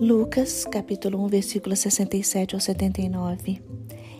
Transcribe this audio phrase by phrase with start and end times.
[0.00, 3.60] Lucas, capítulo 1, versículos 67 ao 79.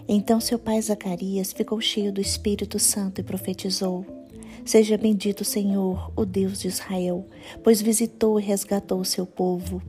[0.06, 4.04] Então seu pai Zacarias ficou cheio do Espírito Santo e profetizou:
[4.62, 7.26] Seja bendito o Senhor, o Deus de Israel,
[7.64, 9.80] pois visitou e resgatou o seu povo.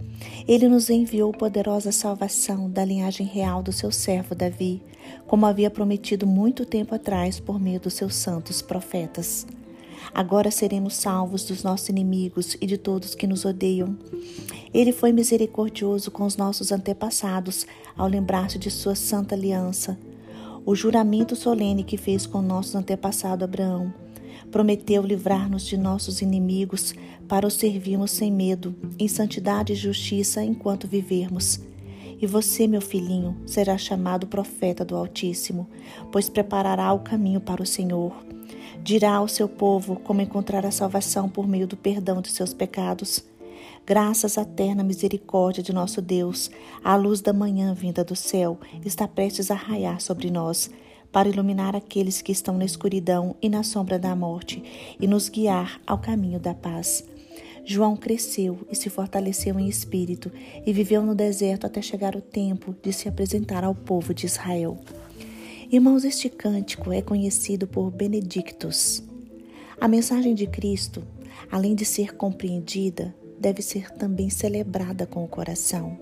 [0.47, 4.81] Ele nos enviou poderosa salvação da linhagem real do seu servo Davi,
[5.27, 9.45] como havia prometido muito tempo atrás por meio dos seus santos profetas.
[10.13, 13.97] Agora seremos salvos dos nossos inimigos e de todos que nos odeiam.
[14.73, 17.65] Ele foi misericordioso com os nossos antepassados
[17.95, 19.97] ao lembrar-se de sua santa aliança,
[20.65, 23.93] o juramento solene que fez com nosso antepassado Abraão.
[24.51, 26.93] Prometeu livrar-nos de nossos inimigos
[27.27, 31.59] para o servirmos sem medo, em santidade e justiça enquanto vivermos.
[32.21, 35.67] E você, meu filhinho, será chamado profeta do Altíssimo,
[36.11, 38.13] pois preparará o caminho para o Senhor
[38.83, 43.23] dirá ao seu povo como encontrar a salvação por meio do perdão de seus pecados.
[43.85, 46.51] Graças à eterna misericórdia de nosso Deus,
[46.83, 50.69] a luz da manhã vinda do céu está prestes a raiar sobre nós,
[51.11, 55.81] para iluminar aqueles que estão na escuridão e na sombra da morte e nos guiar
[55.85, 57.03] ao caminho da paz.
[57.65, 60.31] João cresceu e se fortaleceu em espírito
[60.65, 64.79] e viveu no deserto até chegar o tempo de se apresentar ao povo de Israel.
[65.71, 69.01] Irmãos, este cântico é conhecido por benedictos.
[69.79, 71.01] A mensagem de Cristo,
[71.49, 75.97] além de ser compreendida, deve ser também celebrada com o coração.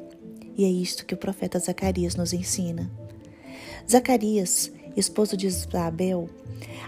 [0.57, 2.89] E é isto que o profeta Zacarias nos ensina.
[3.87, 6.27] Zacarias, esposo de Isabel,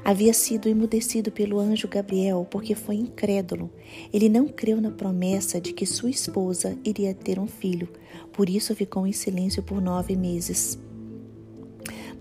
[0.03, 3.69] havia sido emudecido pelo anjo Gabriel porque foi incrédulo.
[4.11, 7.87] Ele não creu na promessa de que sua esposa iria ter um filho,
[8.33, 10.79] por isso ficou em silêncio por nove meses.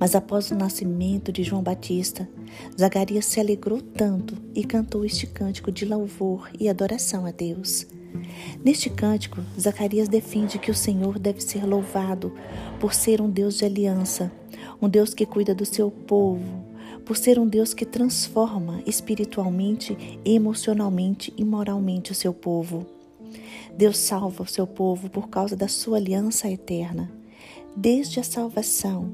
[0.00, 2.26] Mas após o nascimento de João Batista,
[2.78, 7.86] Zacarias se alegrou tanto e cantou este cântico de louvor e adoração a Deus.
[8.64, 12.32] Neste cântico, Zacarias defende que o Senhor deve ser louvado
[12.80, 14.32] por ser um Deus de aliança,
[14.80, 16.64] um Deus que cuida do seu povo,
[17.04, 22.86] por ser um Deus que transforma espiritualmente, emocionalmente e moralmente o seu povo.
[23.76, 27.10] Deus salva o seu povo por causa da sua aliança eterna.
[27.76, 29.12] Desde a salvação,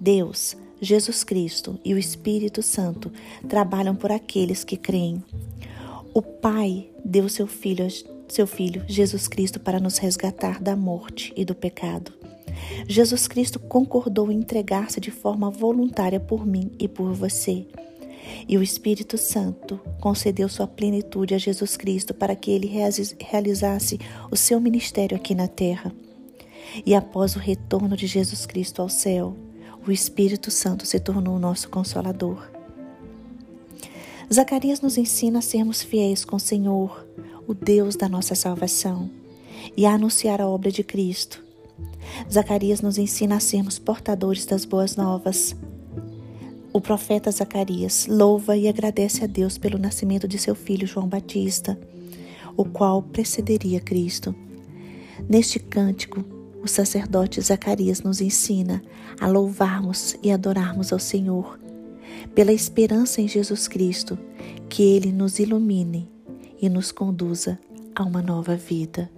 [0.00, 3.10] Deus, Jesus Cristo e o Espírito Santo
[3.48, 5.22] trabalham por aqueles que creem.
[6.14, 7.86] O Pai deu seu filho,
[8.28, 12.12] seu filho Jesus Cristo para nos resgatar da morte e do pecado.
[12.86, 17.66] Jesus Cristo concordou em entregar-se de forma voluntária por mim e por você.
[18.48, 22.70] E o Espírito Santo concedeu sua plenitude a Jesus Cristo para que ele
[23.20, 23.98] realizasse
[24.30, 25.92] o seu ministério aqui na terra.
[26.84, 29.34] E após o retorno de Jesus Cristo ao céu,
[29.86, 32.48] o Espírito Santo se tornou o nosso consolador.
[34.32, 37.06] Zacarias nos ensina a sermos fiéis com o Senhor,
[37.46, 39.10] o Deus da nossa salvação,
[39.76, 41.42] e a anunciar a obra de Cristo.
[42.30, 45.56] Zacarias nos ensina a sermos portadores das boas novas.
[46.72, 51.78] O profeta Zacarias louva e agradece a Deus pelo nascimento de seu filho João Batista,
[52.56, 54.34] o qual precederia Cristo.
[55.26, 56.22] Neste cântico,
[56.62, 58.82] o sacerdote Zacarias nos ensina
[59.20, 61.58] a louvarmos e adorarmos ao Senhor,
[62.34, 64.18] pela esperança em Jesus Cristo,
[64.68, 66.10] que Ele nos ilumine
[66.60, 67.58] e nos conduza
[67.94, 69.10] a uma nova vida.